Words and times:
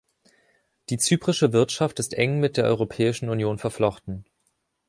Die 0.89 0.97
zyprische 0.97 1.53
Wirtschaft 1.53 1.99
ist 1.99 2.15
eng 2.15 2.39
mit 2.39 2.57
der 2.57 2.65
Europäischen 2.65 3.29
Union 3.29 3.59
verflochten. 3.59 4.25